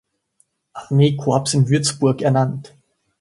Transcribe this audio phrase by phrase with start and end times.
[0.73, 2.73] Armee-Korps in Würzburg ernannt.